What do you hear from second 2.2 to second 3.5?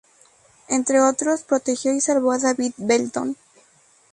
a David Belton.